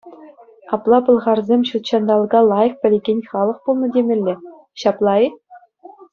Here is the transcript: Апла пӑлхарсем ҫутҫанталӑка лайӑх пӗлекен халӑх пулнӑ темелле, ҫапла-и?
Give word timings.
Апла 0.77 0.99
пӑлхарсем 1.09 1.61
ҫутҫанталӑка 1.71 2.39
лайӑх 2.49 2.73
пӗлекен 2.87 3.19
халӑх 3.35 3.57
пулнӑ 3.69 3.87
темелле, 3.99 4.35
ҫапла-и? 4.87 5.27